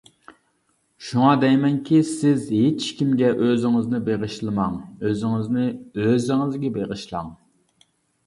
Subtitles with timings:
[1.07, 5.67] شۇڭا، دەيمەنكى، سىز ھېچكىمگە ئۆزىڭىزنى بېغىشلىماڭ، ئۆزىڭىزنى
[6.05, 7.29] ئۆزىڭىزگە بېغىشلاڭ.